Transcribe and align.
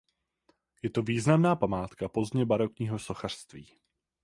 Je 0.81 0.89
to 0.89 1.01
významná 1.01 1.55
památka 1.55 2.09
pozdně 2.09 2.45
barokního 2.45 2.99
sochařství. 2.99 3.67